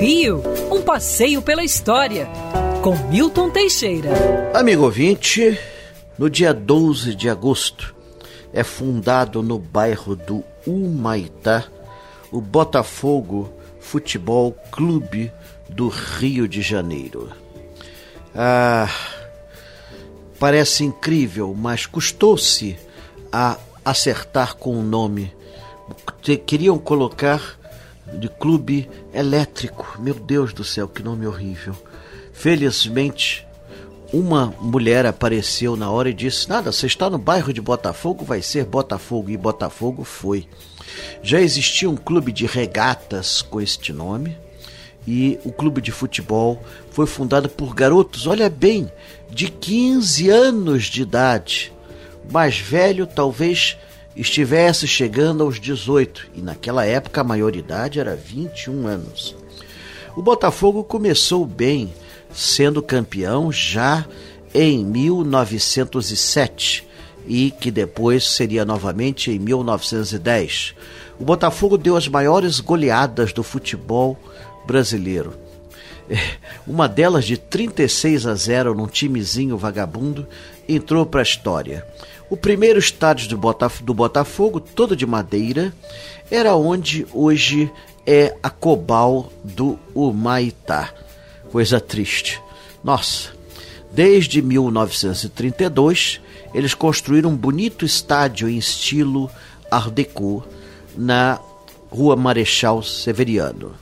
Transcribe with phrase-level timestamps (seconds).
[0.00, 2.28] Rio, um passeio pela história,
[2.82, 4.10] com Milton Teixeira.
[4.52, 5.56] Amigo ouvinte,
[6.18, 7.94] no dia 12 de agosto
[8.52, 11.64] é fundado no bairro do Humaitá
[12.32, 15.30] o Botafogo Futebol Clube
[15.68, 17.30] do Rio de Janeiro.
[18.34, 18.88] Ah,
[20.40, 22.76] parece incrível, mas custou-se
[23.32, 25.32] a acertar com o nome.
[26.44, 27.61] Queriam colocar
[28.14, 29.96] de clube elétrico.
[29.98, 31.76] Meu Deus do céu, que nome horrível.
[32.32, 33.46] Felizmente,
[34.12, 38.42] uma mulher apareceu na hora e disse: Nada, você está no bairro de Botafogo, vai
[38.42, 39.30] ser Botafogo.
[39.30, 40.46] E Botafogo foi.
[41.22, 44.36] Já existia um clube de regatas com este nome.
[45.06, 48.88] E o clube de futebol foi fundado por garotos, olha bem,
[49.28, 51.72] de 15 anos de idade.
[52.30, 53.76] Mais velho talvez
[54.16, 59.34] estivesse chegando aos 18 e naquela época a maioridade era 21 anos.
[60.14, 61.92] O Botafogo começou bem,
[62.32, 64.06] sendo campeão já
[64.54, 66.86] em 1907
[67.26, 70.74] e que depois seria novamente em 1910.
[71.18, 74.18] O Botafogo deu as maiores goleadas do futebol
[74.66, 75.34] brasileiro.
[76.10, 76.18] É,
[76.66, 80.26] uma delas de 36 a 0 num timezinho vagabundo
[80.68, 81.86] entrou para a história.
[82.32, 85.70] O primeiro estádio do, Botaf do Botafogo, todo de madeira,
[86.30, 87.70] era onde hoje
[88.06, 90.94] é a Cobal do Humaitá.
[91.50, 92.40] Coisa triste.
[92.82, 93.32] Nossa,
[93.92, 96.22] desde 1932
[96.54, 99.30] eles construíram um bonito estádio em estilo
[99.70, 100.42] Art Deco
[100.96, 101.38] na
[101.90, 103.74] Rua Marechal Severiano.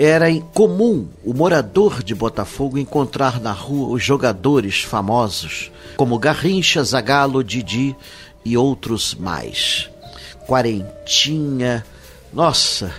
[0.00, 7.42] Era comum o morador de Botafogo encontrar na rua os jogadores famosos, como Garrincha, Zagalo,
[7.42, 7.96] Didi
[8.44, 9.90] e outros mais.
[10.46, 11.84] Quarentinha,
[12.32, 12.94] nossa,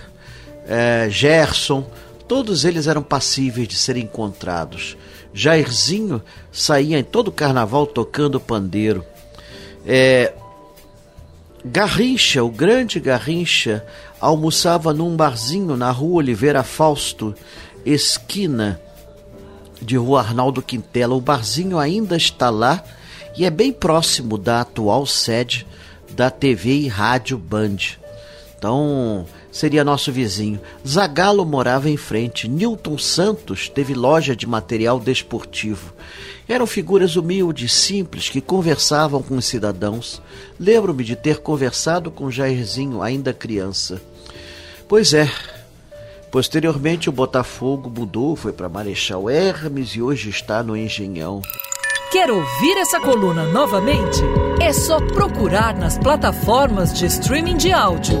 [0.66, 1.86] é, Gerson,
[2.28, 4.94] todos eles eram passíveis de serem encontrados.
[5.32, 6.20] Jairzinho
[6.52, 9.02] saía em todo carnaval tocando pandeiro.
[9.86, 10.34] É,
[11.64, 13.84] Garrincha, o grande Garrincha,
[14.18, 17.34] almoçava num barzinho na rua Oliveira Fausto,
[17.84, 18.80] esquina
[19.80, 21.14] de rua Arnaldo Quintela.
[21.14, 22.82] O barzinho ainda está lá
[23.36, 25.66] e é bem próximo da atual sede
[26.10, 27.76] da TV e Rádio Band.
[28.56, 30.60] Então, seria nosso vizinho.
[30.86, 32.48] Zagalo morava em frente.
[32.48, 35.92] Newton Santos teve loja de material desportivo.
[36.48, 40.20] Eram figuras humildes, simples, que conversavam com os cidadãos.
[40.58, 44.00] Lembro-me de ter conversado com Jairzinho, ainda criança.
[44.88, 45.30] Pois é.
[46.30, 51.42] Posteriormente, o Botafogo mudou, foi para Marechal Hermes e hoje está no Engenhão.
[52.10, 54.20] Quer ouvir essa coluna novamente?
[54.60, 58.20] É só procurar nas plataformas de streaming de áudio.